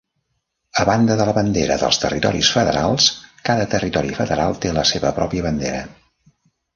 A 0.83 0.83
banda 0.89 1.17
de 1.17 1.25
la 1.29 1.33
bandera 1.37 1.75
dels 1.81 1.99
Territoris 2.05 2.49
Federals, 2.55 3.09
cada 3.49 3.67
territori 3.75 4.15
federal 4.21 4.57
té 4.65 4.73
la 4.79 4.87
seva 4.93 5.13
pròpia 5.19 5.45
bandera. 5.49 5.83